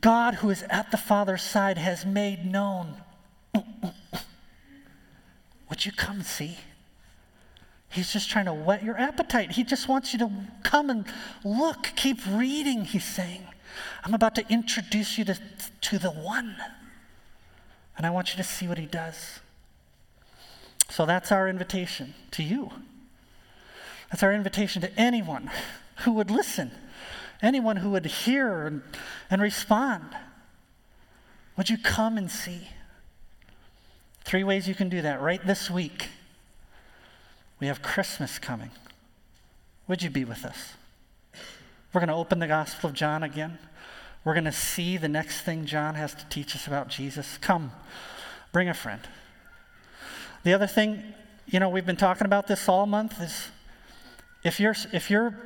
[0.00, 2.96] God, who is at the Father's side, has made known.
[5.68, 6.58] Would you come see?
[7.90, 9.52] He's just trying to whet your appetite.
[9.52, 10.30] He just wants you to
[10.62, 11.04] come and
[11.44, 13.42] look, keep reading, he's saying.
[14.04, 15.38] I'm about to introduce you to,
[15.80, 16.56] to the one.
[17.96, 19.40] And I want you to see what he does.
[20.88, 22.70] So that's our invitation to you.
[24.10, 25.50] That's our invitation to anyone
[25.98, 26.70] who would listen,
[27.42, 28.82] anyone who would hear and,
[29.30, 30.04] and respond.
[31.56, 32.68] Would you come and see?
[34.24, 36.08] Three ways you can do that right this week.
[37.60, 38.70] We have Christmas coming.
[39.86, 40.74] Would you be with us?
[41.92, 43.58] We're going to open the Gospel of John again.
[44.24, 47.38] We're going to see the next thing John has to teach us about Jesus.
[47.38, 47.72] Come,
[48.52, 49.00] bring a friend.
[50.42, 51.02] The other thing,
[51.46, 53.48] you know, we've been talking about this all month is
[54.42, 55.36] if you're, if you're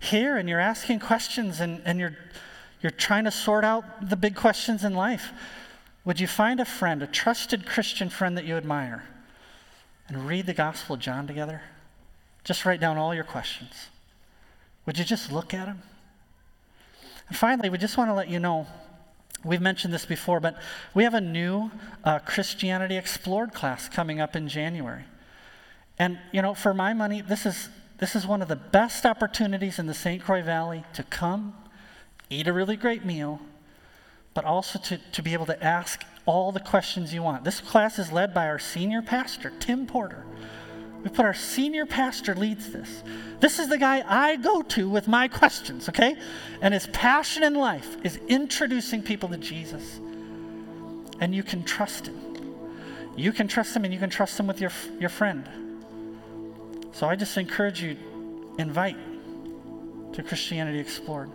[0.00, 2.16] here and you're asking questions and, and you're,
[2.82, 5.30] you're trying to sort out the big questions in life,
[6.04, 9.04] would you find a friend, a trusted Christian friend that you admire?
[10.10, 11.62] And read the Gospel of John together?
[12.44, 13.88] Just write down all your questions.
[14.84, 15.82] Would you just look at them?
[17.28, 18.66] And finally, we just want to let you know
[19.44, 20.60] we've mentioned this before, but
[20.94, 21.70] we have a new
[22.04, 25.04] uh, Christianity Explored class coming up in January.
[25.98, 29.78] And, you know, for my money, this is, this is one of the best opportunities
[29.78, 30.22] in the St.
[30.22, 31.54] Croix Valley to come,
[32.28, 33.40] eat a really great meal,
[34.34, 37.42] but also to, to be able to ask all the questions you want.
[37.42, 40.24] This class is led by our senior pastor, Tim Porter.
[41.02, 43.02] We put our senior pastor leads this.
[43.40, 46.16] This is the guy I go to with my questions, okay?
[46.60, 49.98] And his passion in life is introducing people to Jesus.
[51.18, 52.20] And you can trust him.
[53.16, 54.70] You can trust him and you can trust him with your,
[55.00, 55.48] your friend.
[56.92, 57.96] So I just encourage you,
[58.56, 58.96] invite
[60.12, 61.30] to Christianity Explored.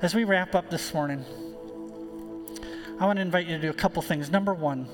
[0.00, 1.26] As we wrap up this morning,
[3.00, 4.30] I want to invite you to do a couple things.
[4.30, 4.86] Number one,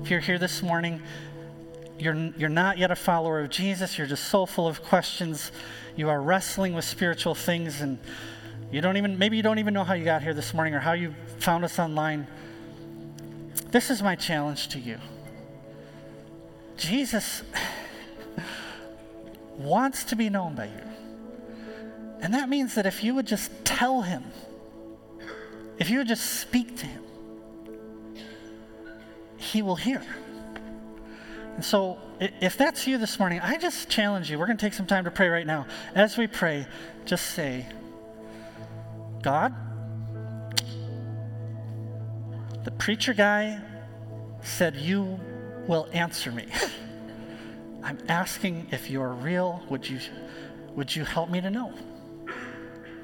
[0.00, 1.02] if you're here this morning,
[1.98, 5.50] you're, you're not yet a follower of Jesus, you're just so full of questions,
[5.96, 7.98] you are wrestling with spiritual things, and
[8.70, 10.78] you don't even, maybe you don't even know how you got here this morning or
[10.78, 12.28] how you found us online.
[13.72, 14.98] This is my challenge to you.
[16.76, 17.42] Jesus
[19.58, 20.82] wants to be known by you.
[22.20, 24.22] And that means that if you would just tell him,
[25.82, 27.02] if you would just speak to him,
[29.36, 30.00] he will hear.
[31.56, 34.38] And so, if that's you this morning, I just challenge you.
[34.38, 35.66] We're going to take some time to pray right now.
[35.96, 36.68] As we pray,
[37.04, 37.66] just say,
[39.22, 39.56] God,
[42.62, 43.60] the preacher guy
[44.40, 45.18] said, You
[45.66, 46.46] will answer me.
[47.82, 49.98] I'm asking if you're real, would you,
[50.76, 51.74] would you help me to know?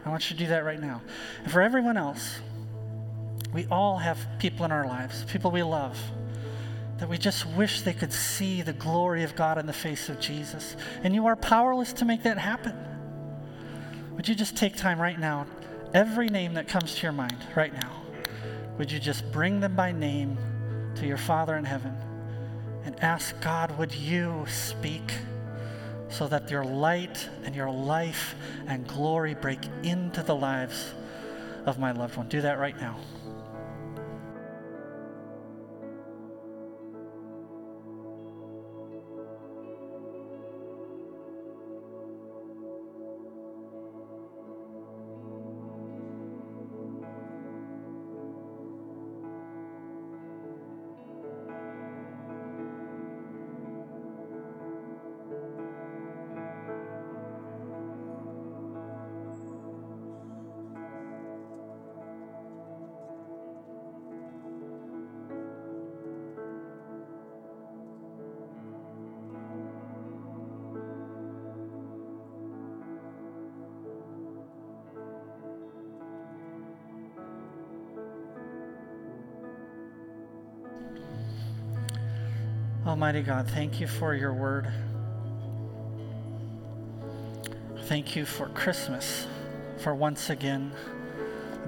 [0.04, 1.02] I want you to do that right now.
[1.42, 2.38] And for everyone else,
[3.52, 5.98] we all have people in our lives, people we love,
[6.98, 10.20] that we just wish they could see the glory of God in the face of
[10.20, 10.76] Jesus.
[11.02, 12.74] And you are powerless to make that happen.
[14.12, 15.46] Would you just take time right now,
[15.94, 18.02] every name that comes to your mind right now,
[18.76, 20.36] would you just bring them by name
[20.96, 21.96] to your Father in heaven
[22.84, 25.12] and ask God, would you speak
[26.08, 28.34] so that your light and your life
[28.66, 30.94] and glory break into the lives
[31.66, 32.28] of my loved one?
[32.28, 32.96] Do that right now.
[82.98, 84.68] Almighty God, thank you for your word.
[87.84, 89.24] Thank you for Christmas,
[89.78, 90.72] for once again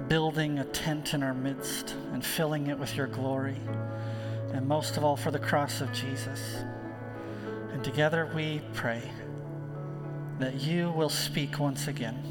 [0.09, 3.55] building a tent in our midst and filling it with your glory.
[4.51, 6.65] And most of all, for the cross of Jesus.
[7.71, 9.01] And together we pray
[10.39, 12.21] that you will speak once again.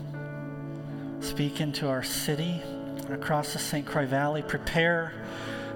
[1.21, 2.61] Speak into our city
[2.97, 3.87] and across the St.
[3.87, 4.43] Croix Valley.
[4.43, 5.15] Prepare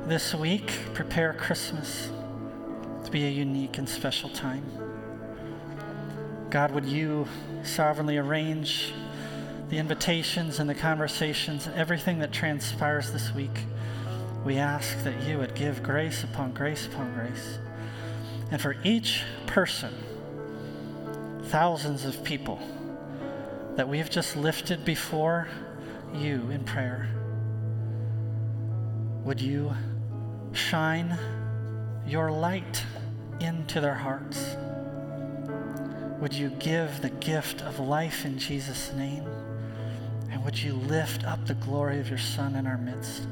[0.06, 2.10] this week, prepare Christmas
[3.04, 4.64] to be a unique and special time.
[6.50, 7.26] God, would you
[7.62, 8.92] sovereignly arrange
[9.68, 13.58] the invitations and the conversations everything that transpires this week?
[14.44, 17.58] We ask that you would give grace upon grace upon grace.
[18.50, 19.92] And for each person,
[21.44, 22.60] thousands of people
[23.76, 25.48] that we have just lifted before
[26.14, 27.08] you in prayer,
[29.24, 29.74] would you
[30.52, 31.18] shine
[32.06, 32.84] your light
[33.40, 34.56] into their hearts?
[36.20, 39.26] Would you give the gift of life in Jesus' name?
[40.30, 43.26] And would you lift up the glory of your Son in our midst?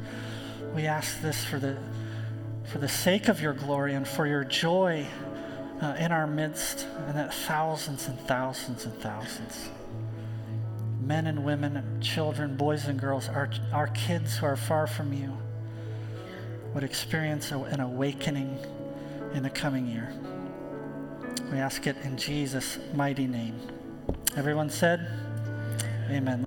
[0.74, 1.78] We ask this for the,
[2.64, 5.06] for the sake of your glory and for your joy
[5.80, 9.68] uh, in our midst, and that thousands and thousands and thousands,
[11.00, 15.36] men and women, children, boys and girls, our, our kids who are far from you,
[16.74, 18.58] would experience an awakening
[19.34, 20.12] in the coming year.
[21.50, 23.60] We ask it in Jesus' mighty name.
[24.36, 25.06] Everyone said,
[26.10, 26.46] Amen.